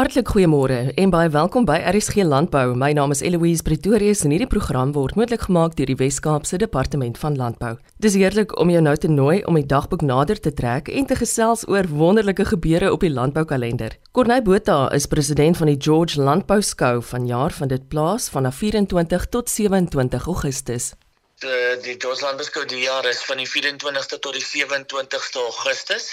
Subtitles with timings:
[0.00, 2.70] Hartlik goeiemôre en baie welkom by RSG Landbou.
[2.80, 7.18] My naam is Eloise Pretorius en hierdie program word moontlik gemaak deur die Wes-Kaapse Departement
[7.20, 7.74] van Landbou.
[8.00, 11.18] Dis heerlik om jou nou te nooi om die dagboek nader te trek en te
[11.20, 13.98] gesels oor wonderlike gebeure op die landboukalender.
[14.16, 18.62] Corneil Botha is president van die George Landbou Skou van jaar van dit plaas vanaf
[18.64, 20.94] 24 tot 27 Augustus.
[21.44, 21.52] Die,
[21.84, 26.08] die George Landbou Skou die jaar is van die 24ste tot die 27ste Augustus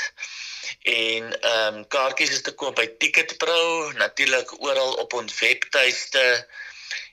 [0.81, 6.25] en ehm um, kaartjies is te koop by Ticketpro natuurlik oral op ons webtuiste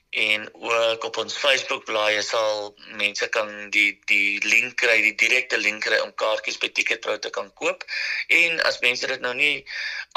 [0.09, 5.57] en ook op ons Facebook bladsy sal mense kan die die link kry, die direkte
[5.59, 7.83] link kry om kaartjies by Ticketpro te kan koop.
[8.31, 9.65] En as mense dit nou nie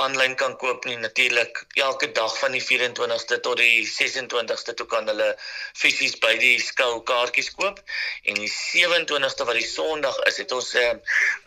[0.01, 5.11] aanlyn kan koop nie, natuurlik elke dag van die 24ste tot die 26ste toe kan
[5.11, 5.35] hulle
[5.77, 7.83] fisies by die skou kaartjies koop.
[8.31, 10.95] En die 27ste wat die Sondag is, het ons uh,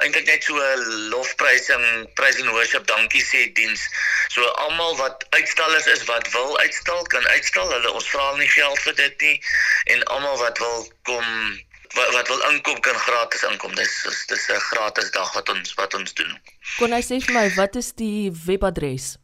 [0.04, 3.88] eintlik net so 'n lofprysing, praise and worship dankie sê diens.
[4.36, 7.72] So almal wat uitstallers is wat wil uitstal, kan uitstal.
[7.72, 9.42] Hulle ons vra betaal nie geld vir dit nie
[9.94, 11.60] en almal wat wil kom
[11.96, 13.76] wat, wat wil inkom kan gratis inkom.
[13.76, 16.40] Dis dis, dis 'n gratis dag wat ons wat ons doen.
[16.78, 19.18] Kon jy sê vir my wat is die webadres?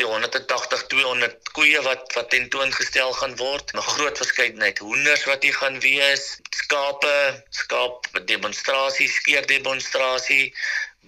[0.00, 3.72] die 180 200 koeie wat wat tentoongestel gaan word.
[3.74, 6.24] 'n groot verskeidenheid hoenders wat hier gaan wees.
[6.62, 7.16] Skape
[7.62, 10.54] skaap demonstrasie skeer demonstrasie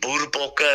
[0.05, 0.73] boerbokke.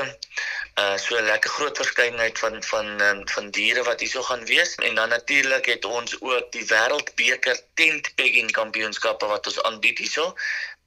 [0.82, 4.76] Uh so 'n lekker groot verskeidenheid van van um, van diere wat hierso gaan wees.
[4.76, 10.34] En dan natuurlik het ons ook die wêreldbeker tent pegging kampioenskappe wat ons aanbied hierso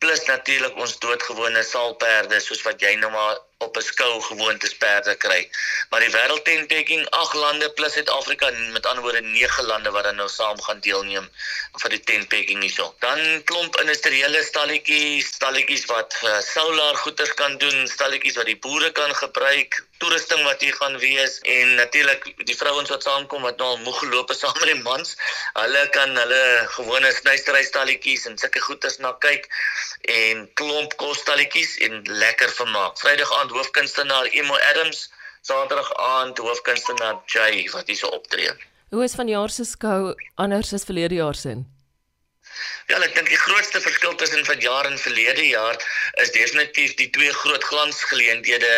[0.00, 5.14] plus natuurlik ons doodgewone saalperde soos wat jy nou maar op 'n skou gewoontes perde
[5.24, 5.40] kry.
[5.90, 10.16] Maar die wêreld tentpacking ag lande plus Suid-Afrika met ander woorde 9 lande wat dan
[10.16, 11.26] nou saam gaan deelneem
[11.82, 12.94] vir die tentpacking hierso.
[13.04, 18.90] Dan klomp industriële stalletjies, stalletjies wat uh, solar goeder kan doen, stalletjies wat die boere
[18.92, 23.68] kan gebruik, toerusting wat hier gaan wees en natuurlik die vrouens wat saamkom wat nou
[23.74, 25.16] al moeg geloop het saam met die mans.
[25.58, 26.42] Hulle kan hulle
[26.78, 29.48] gewone snystery stalletjies en sulke goeders na kyk
[30.16, 32.96] en klomp kosstalletjies en lekker vermaak.
[33.02, 35.08] Vrydag aand hoofkunstenaar Emo Adams,
[35.42, 38.50] Saterdag aand hoofkunstenaar Jay wat hier so optree.
[38.90, 41.54] Hoe is vanjaar se skou anders as verlede jaar se?
[42.90, 45.78] Ja, ek dink die grootste verskil tussen vanjaar en verlede jaar
[46.22, 48.72] is definitief die twee groot glansgeleenthede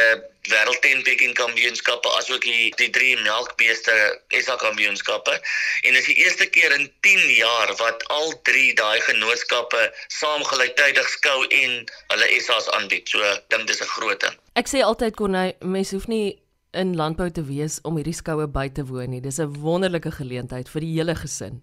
[0.50, 3.94] wêreldtenpicking kampioenskappe asook die die drie melkbeeste
[4.42, 9.00] SA kampioenskappe en dit is die eerste keer in 10 jaar wat al drie daai
[9.06, 11.82] genootskappe saam gelyktydig skou en
[12.14, 13.08] hulle SA's aanbied.
[13.08, 13.22] So
[13.54, 14.38] dink dis 'n groot ding.
[14.54, 16.38] Ek sê altyd kon hy mens hoef nie
[16.72, 19.20] in landbou te wees om hierdie skoue by te woon nie.
[19.20, 21.62] Dis 'n wonderlike geleentheid vir die hele gesin.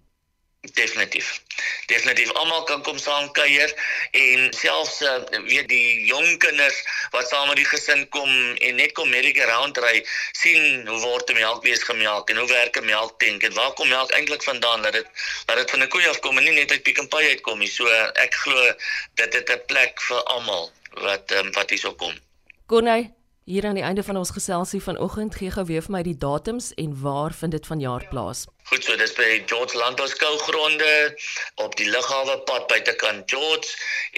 [0.60, 1.40] Definitief.
[1.86, 3.70] Definitief almal kan kom saam kuier
[4.12, 5.14] en selfs uh,
[5.46, 6.76] weet die jong kinders
[7.14, 10.02] wat saam met die gesin kom en net kom merry around ry
[10.36, 14.12] sien hoe word die melkbees gemelk en hoe werk 'n melktank en waar kom melk
[14.18, 15.08] eintlik vandaan dat dit
[15.46, 17.58] dat dit van 'n koei af kom en nie net uit Pick n Pay uitkom
[17.58, 17.68] nie.
[17.68, 17.88] So
[18.26, 18.72] ek glo
[19.14, 22.12] dit het 'n plek vir almal wat um, wat hierso kom.
[22.68, 23.08] Gonay
[23.50, 26.68] Hier aan die einde van ons geselsie vanoggend gee gou weer vir my die datums
[26.78, 28.44] en waar vind dit vanjaar plaas.
[28.70, 31.18] Goed so, dis by George Landbou Skougronde
[31.64, 33.72] op die Lughawe pad buitekant George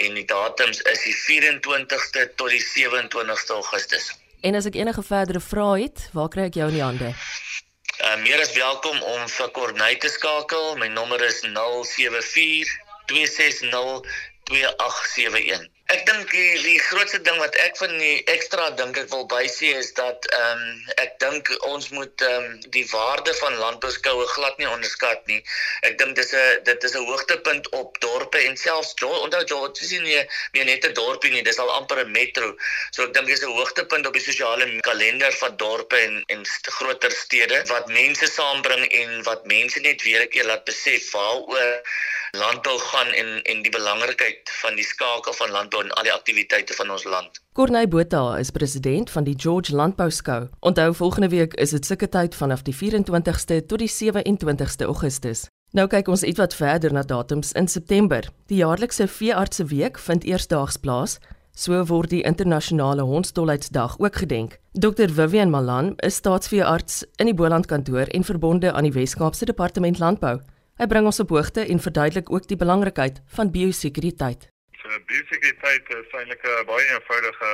[0.04, 4.10] en die datums is die 24ste tot die 27ste Augustus.
[4.44, 7.14] En as ek enige verdere vrae het, waar kry ek jou in die hande?
[7.16, 10.74] Uh, meer as welkom om vir Corneille te skakel.
[10.76, 12.68] My nommer is 074
[13.08, 14.04] 260
[14.52, 15.70] 2871.
[15.92, 19.74] Ek dink die, die grootste ding wat ek van die ekstra dink ek wil bysê
[19.76, 24.56] is dat ehm um, ek dink ons moet ehm um, die waarde van landbouskoue glad
[24.62, 25.42] nie onderskat nie.
[25.88, 29.92] Ek dink dis 'n dit is 'n hoogtepunt op dorpe en selfs onthou George is
[29.92, 30.16] nie
[30.54, 32.56] meer net 'n dorpie nie, dis al amper 'n metro.
[32.92, 36.72] So ek dink dis 'n hoogtepunt op die sosiale kalender van dorpe en en st
[36.78, 41.84] groter stede wat mense saambring en wat mense net weer 'n keer laat besef waaroor
[42.32, 46.74] landbou gaan en en die belangrikheid van die skakel van landbou en al die aktiwiteite
[46.78, 47.40] van ons land.
[47.52, 50.48] Corneil Botha is president van die George Landbou Skou.
[50.60, 55.46] Onthou volgende week is dit sulke tyd vanaf die 24ste tot die 27ste Augustus.
[55.72, 58.26] Nou kyk ons ietwat verder na datums in September.
[58.52, 61.18] Die jaarlikse veeartse week vind eersdaags plaas.
[61.56, 64.58] So word die internasionale hondsdolheidsdag ook gedenk.
[64.72, 69.98] Dr Vivian Malan is staatsveearts in die Boland kantoor en verbonde aan die Wes-Kaapse Departement
[69.98, 70.38] Landbou.
[70.80, 74.51] Hy bring ons op hoogte en verduidelik ook die belangrikheid van biosekuriteit.
[74.82, 77.50] So biosekuriteit is eintlik 'n baie eenvoudige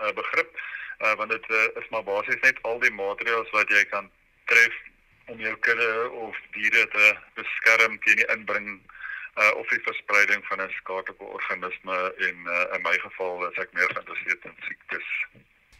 [0.00, 0.52] uh, begrip
[1.04, 4.10] uh, want dit uh, is maar basies net al die maatreëls wat jy kan
[4.44, 4.76] tref
[5.26, 8.68] om jou kudde of diere te beskerm teen die inbring
[9.36, 11.96] uh, of die verspreiding van 'n skadelike organisme
[12.28, 15.08] en uh, in my geval is ek meer geïnteresseerd in siektes.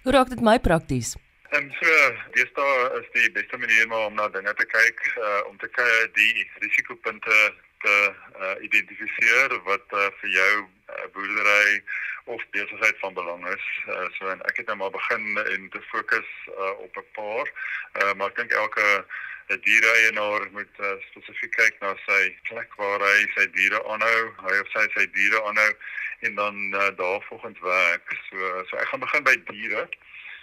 [0.02, 1.16] Hoe raak dit my prakties?
[1.56, 1.90] En so,
[2.34, 6.14] dis daar is die beste manier om na dinge te kyk uh, om te kyk
[6.14, 7.96] die risikopunte te
[8.40, 11.82] uh, identifiseer wat uh, vir jou uh, boerdery
[12.26, 13.66] of besigheid van belang is.
[13.88, 17.52] Uh, so en ek het nou maar begin en te fokus uh, op 'n paar,
[18.00, 19.04] uh, maar ek dink elke
[19.48, 24.58] 'n diereeienaar moet uh, spesifiek kyk na sy plek waar hy sy diere aanhou, hy
[24.62, 25.72] of sy sy diere aanhou
[26.26, 28.16] en dan uh, daarvolgens werk.
[28.30, 29.88] So so ek gaan begin by diere.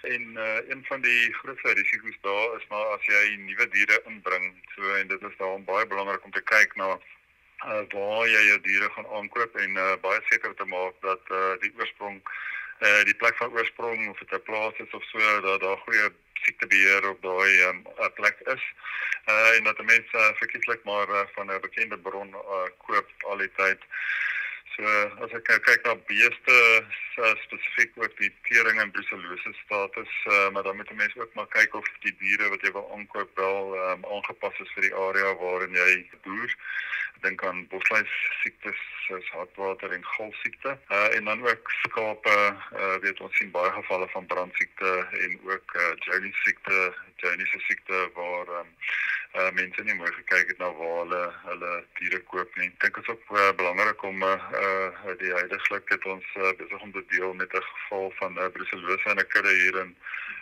[0.04, 4.48] En uh, een van die grootste risiko's daar is maar as jy nuwe diere inbring.
[4.76, 7.00] So en dit is daarom baie belangrik om te kyk na
[7.66, 11.54] uh, waar jy jou diere gaan aankoop en uh, baie seker te maak dat uh,
[11.62, 12.22] die oorsprong
[12.80, 16.12] uh, die plek van oorsprong of dit 'n plaas is of so dat daar goeie
[16.44, 17.84] siektebeheer op daai um,
[18.14, 18.64] plek is.
[19.26, 23.38] Uh, en dat mense uh, verkieslik maar uh, van 'n bekende bron uh, koop al
[23.38, 23.80] die tyd.
[24.74, 24.84] So
[25.22, 30.48] as ek nou kyk na beeste uh, spesifiek ook die tering en brucellose status, uh,
[30.50, 33.30] maar dan moet 'n mens ook maar kyk of die diere wat jy wil aankoop
[33.38, 36.58] wel um, aangepas is vir die area waarin jy boer.
[37.22, 40.78] Dink aan bosluis siektes soos hartwater en galsiekte.
[40.90, 42.38] Uh, en dan ook skape,
[42.74, 48.10] uh, weet ons sien baie gevalle van brandsiekte en ook uh, Johnny siekte, se siekte
[48.14, 48.68] waar um,
[49.34, 52.70] uh, mense nie mooi gekyk het na waar hulle hulle diere koop nie.
[52.70, 56.52] Ek dink dit is ook uh, belangrik om uh, uh, die huidigelik het ons uh,
[56.58, 59.96] besig om te deel met 'n geval van uh, brucellose in 'n kudde hier in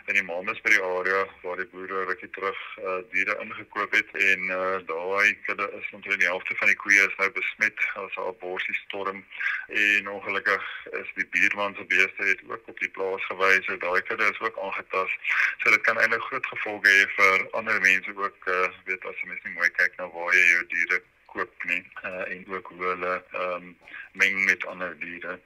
[0.06, 4.78] in die Mamasbury area waar die boere rukkie terug uh, diere ingekoop het en uh,
[4.86, 8.80] daai kudde is omtrent die helfte van die koeie is nou besmet as 'n abortus
[8.86, 9.24] storm
[9.68, 10.66] en ongelukkig
[11.02, 14.40] is die buurman se beeste het ook op die plaas gewys so daai kudde is
[14.40, 15.18] ook aangetast.
[15.62, 19.28] So dit kan eintlik groot gevolge hê vir ander mense ook uh, weet as jy
[19.28, 21.02] mens nie mooi kyk na waar jy jou diere
[21.34, 23.76] koop nie uh, en ook hoe hulle ehm um,
[24.12, 25.38] meng met ander diere.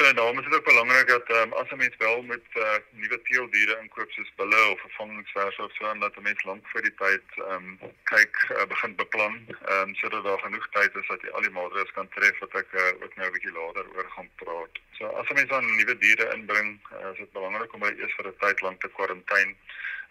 [0.00, 3.22] So daarom is dit ook belangrik dat um, as 'n mens wel met uh, nuwe
[3.22, 6.94] teeldiere inkoop soos bulle of vervangingsverse of so en dat 'n mens lank voor die
[6.94, 11.20] tyd ehm um, kyk uh, begin beplan ehm um, sodat daar genoeg tyd is dat
[11.22, 14.08] jy al die maatreëls kan tref wat ek uh, ook nou 'n bietjie later oor
[14.16, 14.74] gaan praat.
[14.98, 18.14] So as 'n mens dan nuwe diere inbring, uh, is dit belangrik om hulle eers
[18.14, 19.54] vir 'n tyd lank te kwarantyne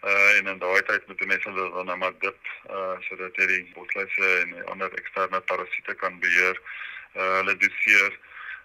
[0.03, 3.47] uh en in daai tyd moet mense hulle dan nou maar dip uh sodat jy
[3.51, 6.61] die bosluise en die ander eksterne parasiete kan beheer.
[7.15, 8.19] Uh hulle doseer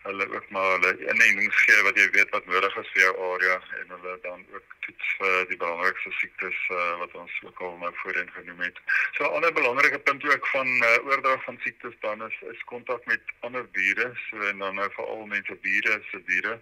[0.09, 3.57] hulle ook maar hulle inentings gee wat jy weet wat nodig is vir jou area
[3.81, 7.77] en hulle dan ook toets vir uh, die belangrikste siektes uh, wat ons ook al
[7.83, 8.81] nou voorheen genoem het.
[9.17, 13.07] So 'n ander belangrike punt ook van uh, oordrag van siektes dan is is kontak
[13.13, 16.61] met ander diere, so en dan nou veral mense diere se diere.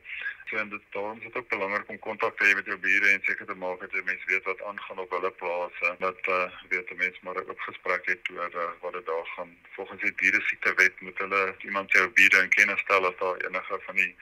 [0.52, 3.08] So en dit daarom is dit ook belangrik om kontak te hê met jou bure
[3.08, 5.94] en seker te maak dat jy mense weet wat aangaan op hulle plase.
[5.98, 9.56] Dat uh, weet die mense maar ook gespreek het oor uh, wat dit daar gaan.
[9.76, 13.50] Volgens die diere siektewet moet hulle iemand jou bure in kennis stel as daar daar
[13.50, 14.14] enige van die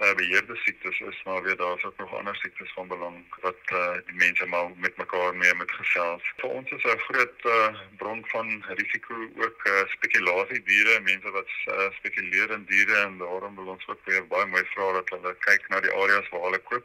[0.00, 3.92] uh, beheerde siektes is, maar weer daar's ook nog ander siektes van belang wat uh,
[4.06, 6.32] die mense maar met mekaar mee met gesels.
[6.36, 11.50] Vir ons is 'n groot uh, bron van risiko ook uh, spekulasie diere, mense wat
[11.66, 15.34] uh, spekuleer in diere en daarom wil ons ook weer baie mooi vra dat hulle
[15.38, 16.84] kyk na die areas waar hulle koop.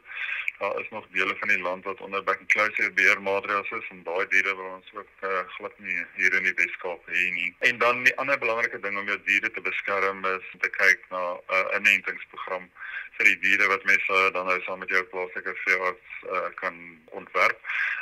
[0.58, 4.26] Daar is nog dele van die land wat onder back closure beheermaatreëls is en baie
[4.26, 7.54] diere wil ons ook uh, glad nie hier in die Weskaap hê nie.
[7.58, 11.02] En dan die ander belangrike ding om jou diere te beskerm is om te kyk
[11.10, 12.68] na 'n uh, inentingsprogram
[13.16, 16.78] vir die diere wat mense dan nou saam met jou plaaslike veearts uh, kan
[17.20, 17.60] ontwerp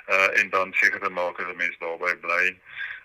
[0.08, 2.56] uh, en dan seker te maak dat mense daarby bly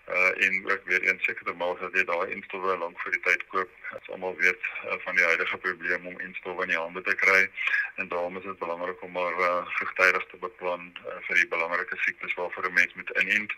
[0.08, 3.42] uh en ook weer een sekere maal dat jy daai instowwe lank vir die tyd
[3.52, 3.70] koop.
[3.96, 7.50] Ons almal weet uh, van die huidige probleem om instowwe in die hande te kry
[7.96, 11.96] en daarom is dit belangrik om maar uh, vroegtydig te beplan uh, vir die belangrike
[12.04, 13.52] siektes waarvoor 'n mens moet inent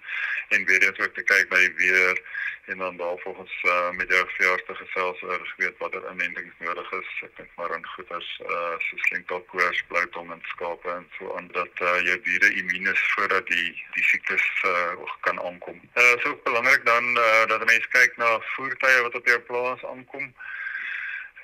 [0.49, 2.23] en weer eens ook te kyk die weer
[2.67, 4.27] en dan daarvolgens uh, met jou
[4.67, 7.11] te gesels oor weet watter inentings nodig is.
[7.27, 11.83] Ek dink maar aan goeters uh so slinktalkoors, bloutong en skape en so aan dat
[11.83, 15.81] uh, jou diere immuun is voordat die die siektes uh, kan aankom.
[15.95, 20.35] Uh so belangrik dan uh, dat mense kyk na voertuie wat op jou plaas aankom.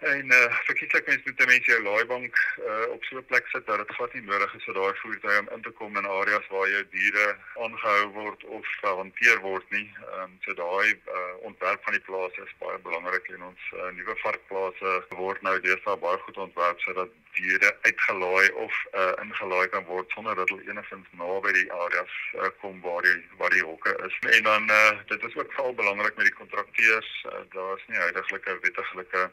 [0.00, 3.66] En uh verkieslik mens moet 'n mens jou laaibank uh op so 'n plek sit
[3.66, 6.46] dat dit glad nie nodig is vir daai voertuie om in te kom in areas
[6.48, 9.88] waar jou diere aangehou word of gehanteer word nie.
[10.00, 13.88] Ehm um, so daai uh ontwerp van die plaas is baie belangrik en ons uh,
[13.96, 19.84] nuwe varkplase word nou deesdae baie goed ontwerp sodat diere uitgelaai of uh ingelaai kan
[19.84, 23.96] word sonder dat hulle enigins naby die areas uh, kom waar die waar die hokke
[24.06, 24.14] is.
[24.36, 27.24] En dan uh dit is ook veral belangrik met die kontrakteurs.
[27.26, 29.30] Uh, daar is nie huidigelike wettiglike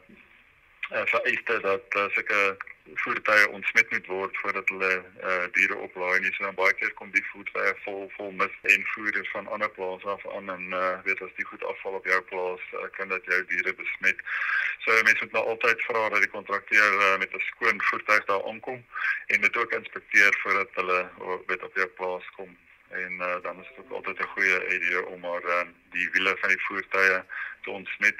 [0.92, 2.56] uh, vereiste dat uh, sulke
[2.94, 6.32] voertuie ontsmet moet word voordat hulle uh, diere oplaai nie.
[6.34, 10.08] So dan baie keer kom die voertuie vol vol mis en voer van ander plase
[10.16, 13.30] af aan en uh, weet as die goed afval op jou plaas, uh, kan dit
[13.32, 14.20] jou diere besmet.
[14.84, 18.44] So mense moet nou altyd vra dat die kontrakteur uh, met 'n skoon voertuig daar
[18.50, 18.84] aankom
[19.26, 22.56] en dit ook inspekteer voordat hulle uh, weet op jou plaas kom
[22.94, 26.36] en uh, dan is dit ook altyd 'n goeie idee om maar uh, die wiele
[26.40, 27.22] van die voertuie
[27.62, 28.18] te ontsmet.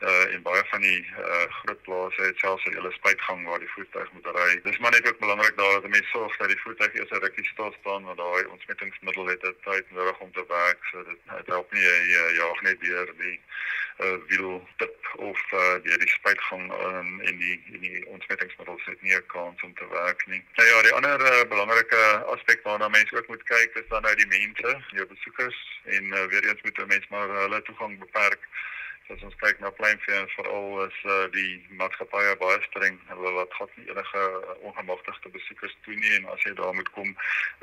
[0.00, 3.74] Uh en baie van die uh groot plase het selfs 'n hele spuitgang waar die
[3.74, 4.60] voertuig moet ry.
[4.62, 7.46] Dis maar net ook belangrik daar dat mense sorg dat die voertuig eers 'n rukkie
[7.46, 10.84] stil staan want daai ontsmettingsmiddel het tyd nodig om te werk.
[10.90, 13.40] So dit het help nie jy uh, jaag net deur die
[14.00, 19.02] uh wiel tip of uh deur die spuitgang um, en die en die ontsmettingsmiddels het
[19.02, 20.42] nie 'n kans om te werk nie.
[20.56, 22.02] Nou ja, die ander uh, belangrike
[22.34, 26.24] aspek waarna mense ook moet kyk is dan nou die mense, jou besoekers en uh,
[26.32, 28.48] weer eens moet 'n mens maar hulle toegang beperk
[29.14, 32.98] as ons kyk na pleinvee en veral is uh, die maatskappye baie streng.
[33.10, 36.90] Hulle laat glad nie enige uh, ongemagtigde besoekers toe nie en as jy daar moet
[36.96, 37.10] kom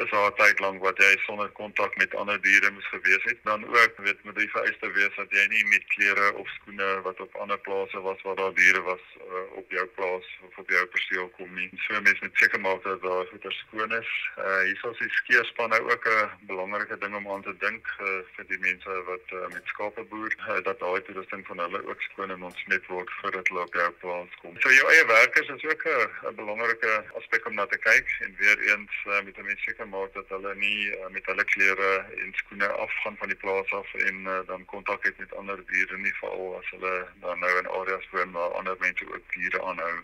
[0.04, 3.39] is daar 'n tyd lank wat jy sonder kontak met ander diere moes gewees het.
[3.44, 7.20] Dan ook weet moet jy vereiste wees dat jy nie met klere of skoene wat
[7.20, 10.86] op ander plase was waar daar diere was uh, op jou plaas of op jou
[10.86, 11.70] perseel kom nie.
[11.88, 14.12] So mense moet seker maak dat daar goeie skoon is.
[14.38, 18.46] Uh, hier is die skeerspanne ook 'n belangrike ding om aan te dink uh, vir
[18.48, 22.01] die mense wat uh, met skape boer uh, dat daai toerusting belasting van hulle ook
[22.01, 24.56] skoon en ontsmet word voordat hulle op jou plaas kom.
[24.60, 28.60] So jou eie werkers is ook 'n belangrike aspek om na te kyk en weer
[28.60, 32.34] eens uh, met 'n mens seker maak dat hulle nie uh, met hulle klere en
[32.34, 36.13] skoene afgaan van die plaas af en uh, dan kontak het met ander diere nie
[36.13, 39.98] veral as hulle dan nou in areas woon waar ander mense ook diere aanhou.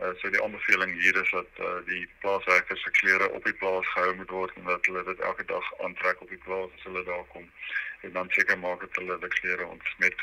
[0.00, 3.86] Uh, so die aanbeveling hier is dat uh, die plaaswerkers se klere op die plaas
[3.86, 7.04] gehou moet word en dat hulle dit elke dag aantrek op die plaas as hulle
[7.04, 7.50] daar kom
[8.00, 10.22] en dan seker maak dat hulle die klere ontsmet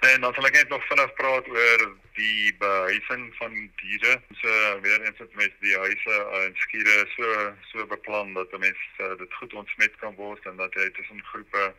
[0.00, 1.84] En dan sal ek net nog vinnig praat oor
[2.18, 4.20] die behuising van diere.
[4.42, 9.16] So weer eens het mense die huise en skure so so beplan dat mense uh,
[9.18, 11.74] dit goed ontsmet kan word en dat jy tussen groepe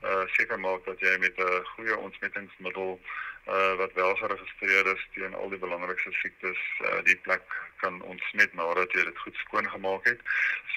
[0.00, 3.29] uh seker maak dat jy met 'n goeie ontsmettingsmiddel uh
[3.76, 7.42] wat wel geregistreer is teen al die belangrikste siektes uh die plek
[7.80, 10.20] kan ontsmet nadat jy dit goed skoon gemaak het.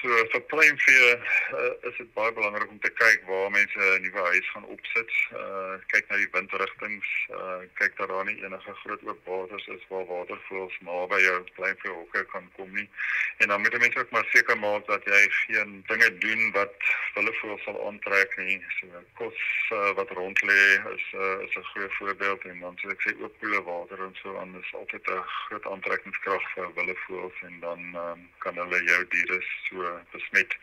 [0.00, 4.24] So vir pluimvee uh, is dit baie belangrik om te kyk waar mense 'n nuwe
[4.32, 5.12] huis gaan opsit.
[5.32, 9.86] Uh kyk na die windrigtings, uh kyk dat daar nie enige groot oop waters is
[9.88, 12.88] waar watervoëls naby jou pluimvee hokke kan kom nie.
[13.36, 16.74] En dan moet mense ook maar seker maak dat jy geen dinge doen wat
[17.14, 18.60] hulle voëls sal aantrek nie.
[18.80, 19.40] So kos
[19.72, 20.62] uh, wat rond lê
[20.96, 24.14] is uh, is 'n goeie voorbeeld en dan sê ek sê ook koele water en
[24.20, 28.80] so aan is altyd 'n groot aantrekkingskrag vir wille voëls en dan um, kan hulle
[28.84, 30.56] jou diere so besmet.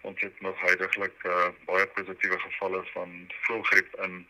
[0.00, 3.10] Ons het nog heidaglik uh, baie positiewe gevalle van
[3.46, 4.26] voëlgriep in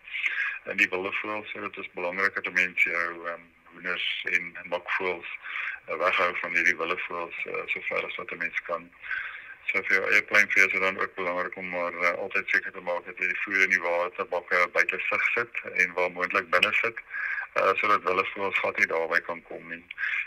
[0.70, 1.50] in die wille voëls.
[1.50, 5.30] So dit is belangrik dat mense jou um, hoenders en makvoëls
[5.88, 8.90] uh, weghou van hierdie wille voëls uh, so ver as wat 'n mens kan.
[9.70, 12.72] So vir jou eie kleinvee is dit dan ook belangrik om maar uh, altyd seker
[12.72, 16.50] te maak dat jy die voer in die waterbakke buite sig sit en waar moontlik
[16.52, 17.00] binne sit
[17.60, 19.84] uh, sodat hulle voels gat nie daarby kan kom nie.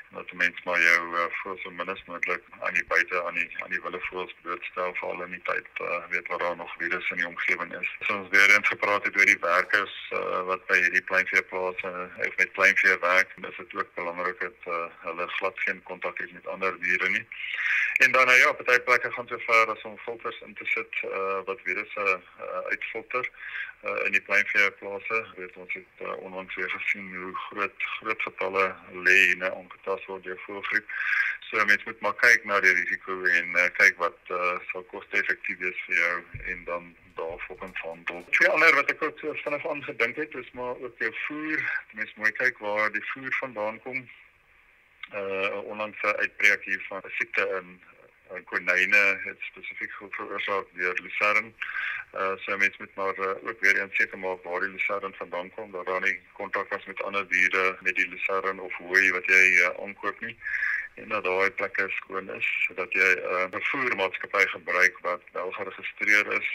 [0.10, 3.40] En dat mense maar jou uh, voels so min as moontlik aan die buite aan
[3.40, 6.56] die aan die wille voels blootstel vir al in die tyd uh, weet waar daar
[6.62, 7.94] nog virus in die omgewing is.
[8.08, 12.36] So ons weer eens gepraat het oor die werkers uh, wat by hierdie kleinveeplase uh,
[12.42, 16.48] met kleinvee werk en dit ook belangrik dat uh, hulle glad geen kontak het met
[16.48, 17.26] ander diere nie.
[17.98, 21.00] En dan nou ja, party plekke gaan so ver as om filters in te sit
[21.04, 23.30] uh wat virusse uh, uitfilter
[23.88, 25.20] uh in die pleinveeplase.
[25.36, 28.66] Weet ons het uh, onlangs weer gesien hoe groot groot getalle
[29.08, 30.94] lê en ongetas word deur voëlgriep.
[31.50, 35.60] So mense moet maar kyk na die risiko en uh, kyk wat uh sal koste-effektief
[35.64, 36.16] wees vir jou
[36.54, 38.24] en dan daarvolgens handel.
[38.30, 41.68] Twee ander wat ek ook so vinnig aan gedink het, is maar ook jou voer.
[41.92, 44.08] Mense moet kyk waar die voer vandaan kom
[45.14, 47.82] uh onlangs 'n uitbreek hier van 'n siekte in
[48.44, 51.52] konyne het spesifiek veroorsaak deur lucerne.
[52.14, 55.50] Uh so mense moet maar uh, ook weer eens seker maak waar die lucerne vandaan
[55.56, 59.26] kom, dat daar nie kontak was met ander diere met die lucerne of hooi wat
[59.26, 60.38] jy uh, aankoop nie
[60.98, 66.32] en dat daai plekke skoon is sodat jy 'n uh, vervoermaatskappy gebruik wat wel geregistreer
[66.40, 66.48] is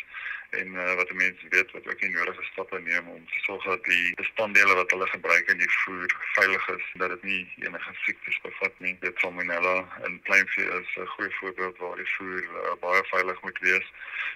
[0.60, 3.84] en uh, wat mense weet wat ook die nodige stappe neem om te sorg dat
[3.84, 8.40] die bestanddele wat hulle gebruik in die voer veilig is dat dit nie enige siektes
[8.40, 8.96] bevat nie.
[9.00, 9.76] Dit salmonella
[10.08, 13.92] in kleinvee is 'n goeie voorbeeld waar die voer uh, baie veilig moet wees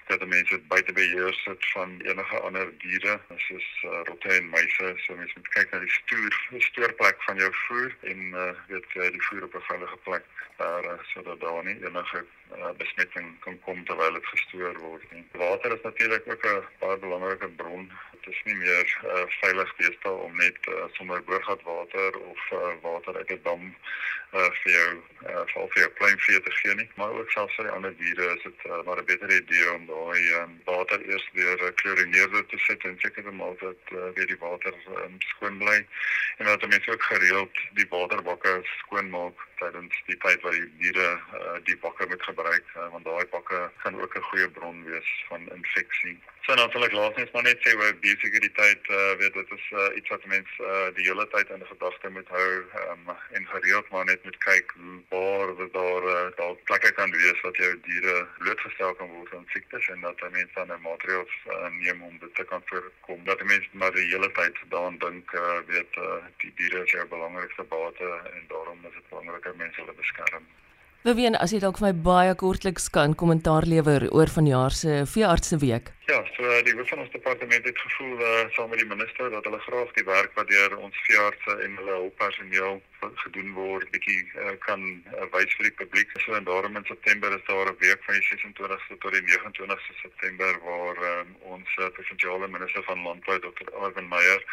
[0.07, 4.93] dat mense dit buite beheer sit van enige ander diere soos uh, rotte en muise.
[5.05, 9.11] So mense moet kyk na die stoor stoorplek van jou voer en uh, weet jy
[9.11, 10.25] die voer op 'n veilige plek
[10.57, 12.25] daar uh, sodat daar nie enige
[12.57, 15.25] uh, besmetting kan kom terwyl dit gestoor word nie.
[15.33, 17.93] Water is natuurlik ook 'n baie belangrike bron.
[18.13, 23.17] Dit is nie meer uh, veilig deesdae om net uh, sommer boorgatwater of uh, water
[23.17, 23.77] uit 'n dam
[24.37, 24.91] uh, vir jou
[25.31, 26.89] uh, vir vir jou kleinvee te gee nie.
[27.01, 29.87] Maar ook selfs vir die ander diere is dit uh, maar 'n beter idee om
[29.87, 34.31] daai um, water eers weer klorineerder te sit en seker te maak dat uh, weer
[34.33, 34.75] die water
[35.05, 35.79] um, skoon bly
[36.37, 41.09] en dat mense ook gereeld die waterbakke skoon maak tydens die tyd wat die diere
[41.41, 45.11] uh, die bakke moet gebruik uh, want daai bakke kan ook 'n goeie bron wees
[45.29, 46.19] van infeksie.
[46.47, 50.27] So natuurlik laasens maar net sê oor biosekuriteit, uh, weet dit is uh, iets wat
[50.31, 52.51] mense uh, die hele tyd in gedagte moet hou
[52.83, 54.75] um, en gereeld maar net moet kyk
[55.13, 59.89] waar daar uh, daar plekke kan wees wat jou diere blootgestel kan word aan siektes
[59.95, 63.25] en dat mense dan 'n maatreëls uh, neem om dit te kan voorkom.
[63.31, 67.07] Dat mense maar die hele tyd daaraan dink, uh, weet uh, die diere is jou
[67.17, 70.45] belangrikste bate en daarom is dit belangrik dat mense hulle beskerm.
[71.07, 75.59] Beween, as jy dalk vir my baie kortliks kan kommentaar lewer oor vanjaar se veeartse
[75.63, 75.93] week.
[76.07, 79.45] Ja, so die hoof van ons departement het gevoel uh, saam met die minister dat
[79.45, 82.77] hulle graag die werk wat deur ons veeartse en hulle hulppersoneel
[83.23, 86.13] gedoen word bietjie uh, kan uh, wys vir die publiek.
[86.23, 89.97] So en daarom in September is daar 'n week van die 26ste tot die 29ste
[90.03, 93.73] September waar um, ons uh, provinsiale minister van landbou Dr.
[93.75, 94.45] Alvin Meyer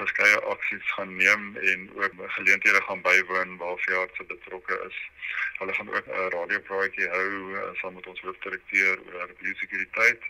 [0.00, 4.98] verskeie aksies gaan neem en ook geleenthede gaan bywoon waar veeartse betrokke is.
[5.62, 10.26] Hulle gaan ook 'n radiopraatjie hou uh, saam met ons hoofdirekteur oor biosekuriteit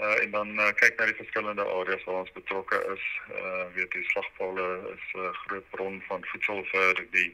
[0.00, 3.04] uh, en dan uh, kyk na die verskillende areas waar ons betrokke is.
[3.40, 7.30] Uh weet jy slagpale is 'n uh, groot bron van voedsel vir die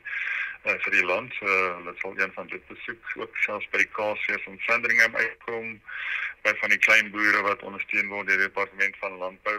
[0.67, 1.33] uh, vir die land.
[1.43, 5.81] Uh, dit sal een van dit besoek ook selfs by die kaasfees in Sandringham uitkom
[6.43, 9.59] by van die klein boere wat ondersteun word deur die departement van landbou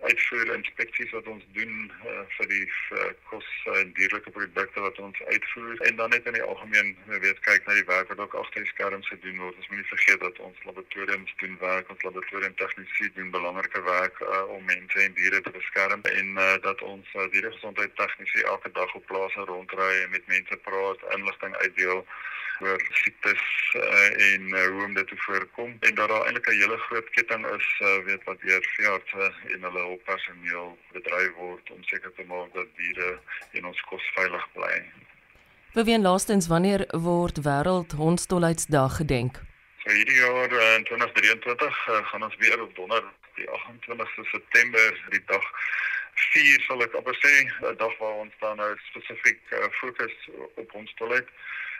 [0.00, 2.66] uitvoer inspeksies wat ons doen uh, vir die
[2.96, 3.48] uh, kos
[3.80, 7.76] en dierlike produkte wat ons uitvoer en dan net in die algemeen weet kyk na
[7.78, 9.58] die werk wat ook agter die skerms gedoen word.
[9.60, 14.24] Ons moet nie vergeet dat ons laboratoriums doen werk, ons laboratorium tegniese doen belangrike werk
[14.24, 18.72] uh, om mense en diere te beskerm en uh, dat ons uh, dieregesondheid tegniese elke
[18.80, 22.04] dag op plase rondry en met mense praat, inligting uitdeel
[22.60, 23.42] oor siektes
[23.74, 27.10] uh, en uh, hoe om dit te voorkom en dat daar eintlik 'n hele groot
[27.10, 32.24] ketting is uh, weet wat deur veeartse en hulle hulppersoneel bedryf word om seker te
[32.32, 33.18] maak dat diere
[33.52, 34.76] en ons kos veilig bly.
[35.72, 39.40] Beween laastens wanneer word wêreld hondstolheidsdag gedenk?
[39.82, 45.24] So hierdie jaar in 2023 uh, gaan ons weer op donderdag die 28ste September die
[45.26, 45.46] dag
[46.32, 50.16] vier sal ek amper sê 'n dag waar ons dan nou spesifiek uh, fokus
[50.54, 51.28] op hondstolheid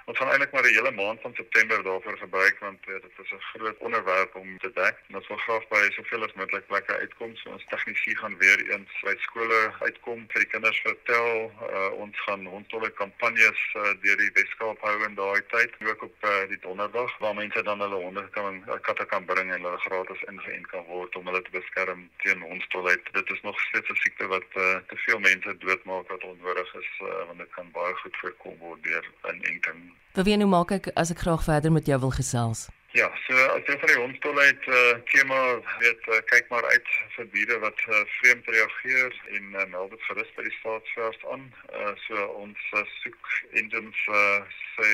[0.04, 3.32] Ons gaan eintlik maar die hele maand van September daarvoor gebruik want uh, dit is
[3.32, 4.96] 'n groot onderwerp om te dek.
[5.08, 7.36] En ons wil graag by soveel as moontlik plekke uitkom.
[7.36, 11.52] So ons tegnisie gaan weer eens by skole uitkom vir die kinders vertel.
[11.70, 16.16] Uh, ons gaan rondtolle kampanjes uh, deur die Weskaap hou in daai tyd, ook op
[16.24, 20.22] uh, die donderdag waar mense dan hulle honde kan katte kan bring en hulle gratis
[20.32, 23.12] ingeënt kan word om hulle te beskerm teen hondstolheid.
[23.12, 26.90] Dit is nog steeds 'n siekte wat uh, te veel mense doodmaak wat onnodig is
[27.02, 29.89] uh, want dit kan baie goed voorkom word deur inenting.
[30.14, 32.68] Beween hoe maak ek as ek graag verder met jou wil gesels?
[32.92, 35.38] Ja, so as jy van die hondstolheid uh, tema
[35.78, 40.02] weet uh, kyk maar uit vir diere wat uh, vreemd reageer en uh, meld dit
[40.08, 41.44] gerus by die staatsvers aan.
[41.70, 43.30] Uh, so ons uh, soek
[43.62, 44.40] engines uh,
[44.74, 44.90] sê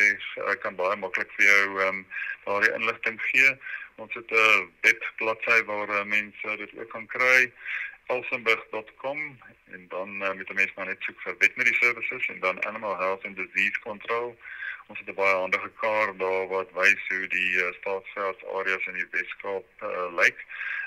[0.53, 2.03] ek kan baie maklik vir jou um,
[2.45, 3.57] daardie inligting gee.
[3.97, 7.49] Ons het 'n uh, webbladsy waar uh, mense dit ook kan kry
[8.13, 9.25] alsenburg.com
[9.73, 12.97] en dan uh, met 'n mens maar net soek vir veterinary services en dan animal
[12.97, 14.37] health and disease control
[14.88, 18.96] ons het 'n baie handige kaart daar wat wys hoe die uh, staatsveld areas in
[19.01, 20.38] die Weskaap uh, lyk.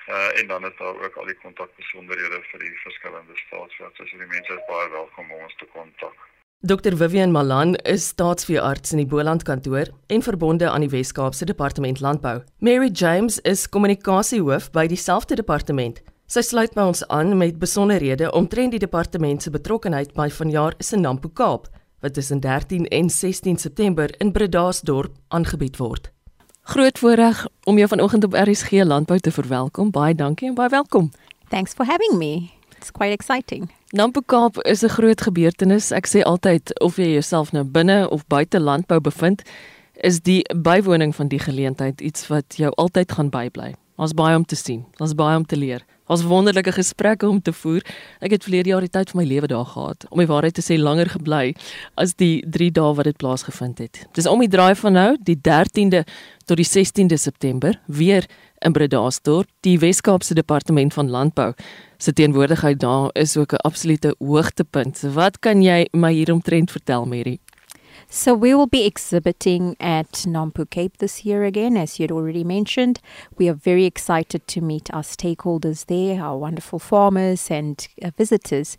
[0.09, 3.93] Uh, en dan is daar ook al die kontakbesonderhede vir die verskillende staatsveld.
[3.95, 6.17] So die mense is baie welkom om ons te kontak.
[6.61, 11.99] Dr Vivian Malan is staatsveearts in die Boland kantoor en verbonde aan die Weskaapse Departement
[11.99, 12.41] Landbou.
[12.59, 16.01] Mary James is kommunikasiehoof by dieselfde departement.
[16.27, 20.99] Sy sluit by ons aan met besonderhede omtrent die departement se betrokkeheid by vanjaar se
[20.99, 21.69] Nampo Kaap
[22.01, 26.11] wat tussen 13 en 16 September in Bredasdorp aangebied word.
[26.61, 29.91] Groot voorreg om jou vanoggend op RSG Landbou te verwelkom.
[29.91, 31.11] Baie dankie en baie welkom.
[31.49, 32.49] Thanks for having me.
[32.77, 33.71] It's quite exciting.
[33.91, 35.91] Nampo Kaap is 'n groot gebeurtenis.
[35.91, 39.41] Ek sê altyd of jy jouself nou binne of buite landbou bevind,
[39.93, 43.73] is die bywoning van die geleentheid iets wat jou altyd gaan bybly.
[43.95, 44.85] Ons baie om te sien.
[44.97, 45.85] Ons baie om te leer.
[46.09, 47.83] Ons wonderlike gesprekke om te voer.
[48.25, 50.07] Ek het verlede jaar die tyd van my lewe daar gehad.
[50.09, 51.53] Om die waarheid te sê, langer gebly
[52.01, 54.01] as die 3 dae wat dit plaasgevind het.
[54.17, 56.01] Dis om die draai van nou, die 13de
[56.49, 58.25] tot die 16de September, weer
[58.65, 61.51] in Bredasdorp, die Wes-Kaapse Departement van Landbou.
[62.01, 65.01] Se teenwoordigheid daar is ook 'n absolute hoogtepunt.
[65.13, 67.39] Wat kan jy my hieromtrent vertel, Mary?
[68.11, 72.43] So we will be exhibiting at Nampu Cape this year again, as you had already
[72.43, 72.99] mentioned.
[73.37, 78.77] We are very excited to meet our stakeholders there, our wonderful farmers and uh, visitors.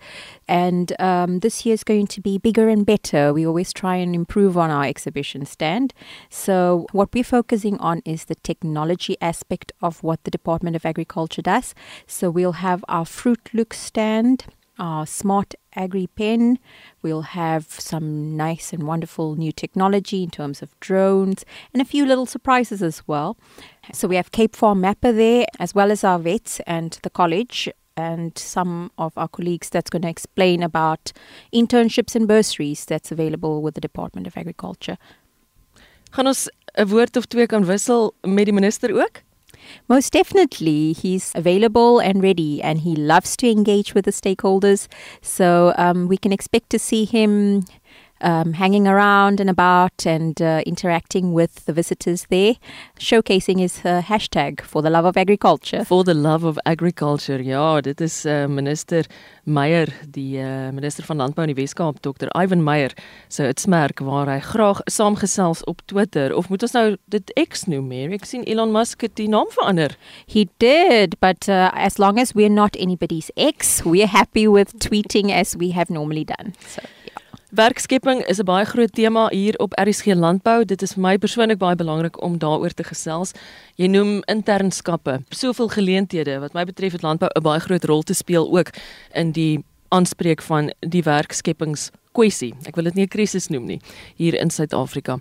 [0.48, 3.32] And um, this year is going to be bigger and better.
[3.32, 5.94] We always try and improve on our exhibition stand.
[6.28, 11.42] So what we're focusing on is the technology aspect of what the Department of Agriculture
[11.42, 11.72] does.
[12.04, 14.46] So we'll have our Fruit Look stand
[14.80, 16.58] our smart agri pen.
[17.02, 22.04] We'll have some nice and wonderful new technology in terms of drones and a few
[22.04, 23.36] little surprises as well.
[23.92, 27.68] So we have Cape Farm Mapper there, as well as our vets and the college.
[27.96, 31.12] And some of our colleagues that's going to explain about
[31.52, 34.96] internships and bursaries that's available with the Department of Agriculture.
[36.12, 39.22] Gaan ons 'n woord of twee kan wissel met die minister ook?
[39.88, 44.86] Most definitely, he's available and ready, and he loves to engage with the stakeholders.
[45.22, 47.64] So um, we can expect to see him
[48.20, 52.54] um, hanging around and about and uh, interacting with the visitors there,
[52.98, 55.84] showcasing his uh, hashtag for the love of agriculture.
[55.84, 57.42] For the love of agriculture.
[57.42, 59.04] Ja, dit is uh, minister
[59.44, 62.28] Meyer, die uh, minister van Landbou in die Weskaap, Dr.
[62.36, 62.92] Ivan Meyer,
[63.28, 67.88] se uitsmerk waar hy graag saamgesels op Twitter of moet ons nou dit X noem,
[67.90, 68.18] Mary?
[68.20, 69.96] Ek sien Elon Musk het die naam verander.
[70.30, 75.32] He did, but uh, as long as we're not anybody's ex, we're happy with tweeting
[75.34, 76.54] as we have normally done.
[76.66, 76.82] So
[77.50, 80.64] Werkskepping is 'n baie groot tema hier op RSG Landbou.
[80.64, 83.32] Dit is vir my persoonlik baie belangrik om daaroor te gesels.
[83.74, 85.22] Jy noem internskappe.
[85.28, 88.70] Soveel geleenthede wat my betref het landbou 'n baie groot rol te speel ook
[89.14, 92.54] in die aanspreek van die werkskepingskwessie.
[92.64, 93.80] Ek wil dit nie 'n krisis noem nie
[94.16, 95.18] hier in Suid-Afrika.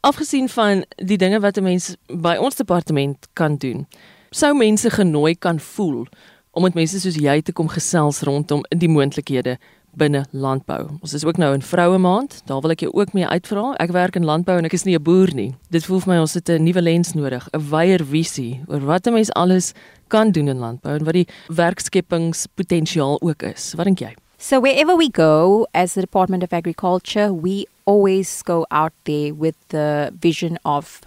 [0.00, 3.86] Afgesien van die dinge wat 'n mens by ons departement kan doen,
[4.30, 6.06] sou mense genooi kan voel
[6.50, 9.58] om met mense soos jy te kom gesels rondom die moontlikhede
[9.98, 10.98] binne landbou.
[11.00, 12.40] Ons is ook nou in vroue maand.
[12.48, 13.72] Daar wil ek jou ook mee uitvra.
[13.82, 15.54] Ek werk in landbou en ek is nie 'n boer nie.
[15.70, 19.06] Dit voel vir my ons het 'n nuwe lens nodig, 'n wyeer visie oor wat
[19.06, 19.72] 'n mens alles
[20.08, 23.74] kan doen in landbou en wat die werkskepingspotensiaal ook is.
[23.76, 24.14] Wat dink jy?
[24.38, 29.54] So wherever we go as the Department of Agriculture, we always go out there with
[29.68, 31.00] the vision of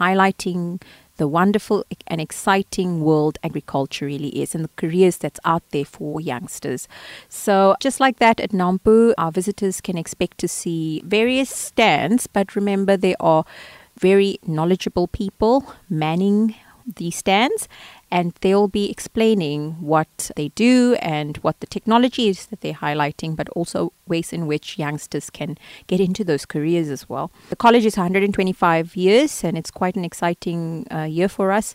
[0.00, 0.80] highlighting
[1.18, 6.20] the wonderful and exciting world agriculture really is and the careers that's out there for
[6.20, 6.88] youngsters.
[7.28, 12.56] So, just like that at Nampu, our visitors can expect to see various stands, but
[12.56, 13.44] remember, there are
[13.98, 16.54] very knowledgeable people manning
[16.96, 17.68] these stands
[18.10, 23.36] and they'll be explaining what they do and what the technology is that they're highlighting,
[23.36, 27.30] but also ways in which youngsters can get into those careers as well.
[27.50, 31.74] The college is 125 years, and it's quite an exciting uh, year for us.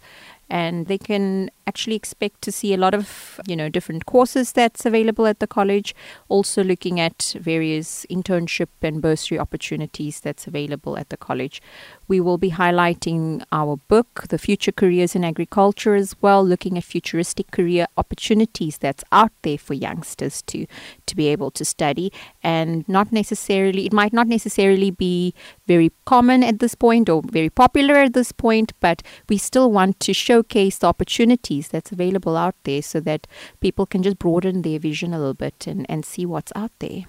[0.50, 4.86] And they can actually expect to see a lot of you know different courses that's
[4.86, 5.96] available at the college.
[6.30, 11.62] Also looking at various internship and bursary opportunities that's available at the college
[12.08, 16.84] we will be highlighting our book the future careers in agriculture as well looking at
[16.84, 20.66] futuristic career opportunities that's out there for youngsters to
[21.06, 22.12] to be able to study
[22.44, 25.34] and not necessarily it might not necessarily be
[25.68, 30.00] very common at this point or very popular at this point but we still want
[30.00, 33.28] to showcase the opportunities that's available out there so that
[33.60, 37.06] people can just broaden their vision a little bit and, and see what's out there.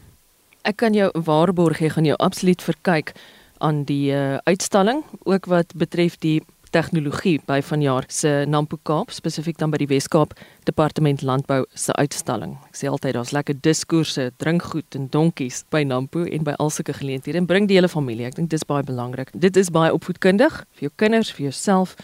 [0.64, 3.12] Ek kan jou waarborg gee gaan jou absoluut verkyk
[3.64, 6.42] aan die uh, uitstalling ook wat betref die
[6.74, 10.34] tegnologie by vanjaar se Nampo Kaap spesifiek dan by die Weskaap
[10.66, 12.56] Departement Landbou se uitstalling.
[12.70, 16.96] Ek sê altyd daar's lekker diskoerse, drinkgoed en donkies by Nampo en by al sulke
[16.98, 18.26] geleenthede en bring die hele familie.
[18.26, 19.30] Ek dink dis baie belangrik.
[19.38, 21.94] Dit is baie opvoedkundig vir jou kinders, vir jouself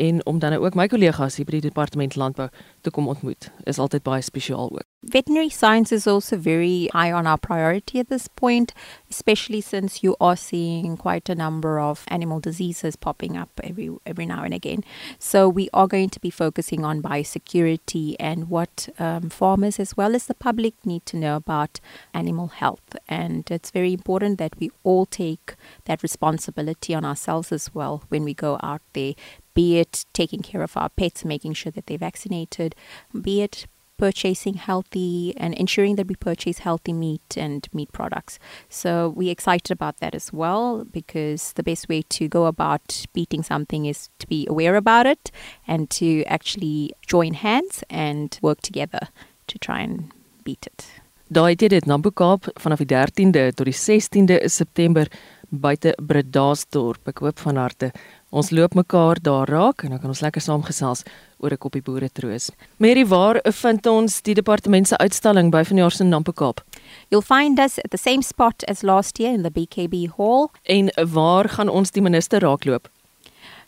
[0.00, 2.48] en om dan ook my kollegas hier by die departement landbou
[2.80, 4.86] te kom ontmoet is altyd baie spesiaal ook.
[5.02, 8.74] Veterinary science is also very high on our priority at this point,
[9.08, 14.26] especially since you are seeing quite a number of animal diseases popping up every every
[14.26, 14.84] now and again.
[15.18, 20.14] So we are going to be focusing on biosecurity and what um, farmers as well
[20.14, 21.80] as the public need to know about
[22.12, 22.96] animal health.
[23.08, 28.24] And it's very important that we all take that responsibility on ourselves as well when
[28.24, 29.14] we go out there
[29.54, 32.74] be it taking care of our pets, making sure that they're vaccinated,
[33.20, 33.66] be it
[34.00, 38.38] purchasing healthy and ensuring that we purchase healthy meat and meat products.
[38.70, 43.42] So we're excited about that as well because the best way to go about beating
[43.42, 45.30] something is to be aware about it
[45.68, 49.08] and to actually join hands and work together
[49.48, 50.10] to try and
[50.44, 50.86] beat it.
[51.30, 55.06] Daai het dit Nampo Kaap vanaf die 13de tot die 16de September
[55.50, 57.06] buite Bredasdorp.
[57.12, 57.92] Ek hoop van harte
[58.30, 61.02] ons loop mekaar daar raak en dan kan ons lekker saamgesels
[61.38, 62.50] oor 'n koppie boere troos.
[62.78, 66.60] Mary, waar vind ons die departement se uitstalling by vanjaar se Nampo Kaap?
[67.08, 70.50] You'll find us at the same spot as last year in the BKB Hall.
[70.62, 72.88] En waar gaan ons die minister raakloop?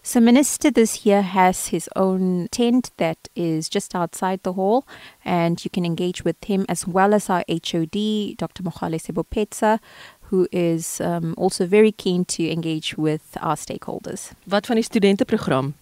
[0.04, 4.84] So, Minister this year has his own tent that is just outside the hall,
[5.24, 8.64] and you can engage with him as well as our HOD, Dr.
[8.64, 9.78] Mokhale Sebopetsa,
[10.32, 14.32] who is um, also very keen to engage with our stakeholders.
[14.44, 15.74] Wat van die studenteprogram?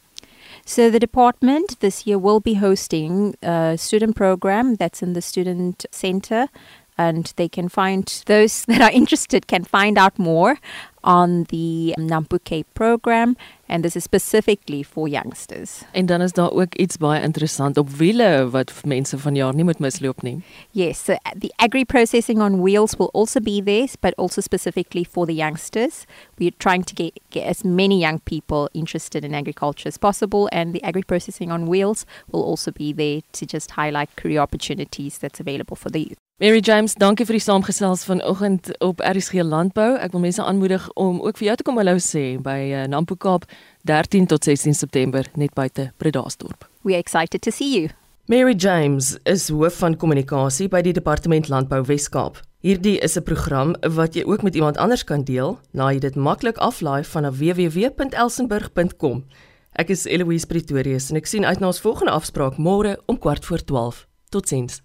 [0.64, 5.86] So, the department this year will be hosting a student program that's in the student
[5.90, 6.48] center
[6.98, 10.58] and they can find those that are interested can find out more
[11.02, 13.36] on the Nampuke program
[13.70, 15.82] and this is specifically for youngsters.
[15.92, 19.78] En dan is daar ook iets baie interessant op wiele wat mense vanjaar nie moet
[19.78, 20.42] misloop nie.
[20.70, 25.26] Yes, so the agri processing on wheels will also be there but also specifically for
[25.26, 26.04] the youngsters.
[26.36, 30.74] We're trying to get, get as many young people interested in agriculture as possible and
[30.74, 35.40] the agri processing on wheels will also be there to just highlight career opportunities that's
[35.40, 36.18] available for the youth.
[36.40, 39.98] Mary James, dankie vir die saamgesels vanoggend op RSG Landbou.
[40.00, 43.12] Ek wil mense aanmoedig om ook vir jou te kom hallo sê by uh, Nampo
[43.20, 43.44] Kaap
[43.84, 46.68] 13 tot 16 September net buite Bredasdorp.
[46.82, 47.88] We are excited to see you.
[48.26, 52.40] Mary James is hoof van kommunikasie by die Departement Landbou Wes-Kaap.
[52.60, 55.58] Hierdie is 'n program wat jy ook met iemand anders kan deel.
[55.72, 59.24] Laai dit maklik aflaai van www.elsenburg.com.
[59.72, 64.06] Ek is Eloise Pretorius en ek sien uit na ons volgende afspraak môre om 12:15.
[64.28, 64.82] Totsiens.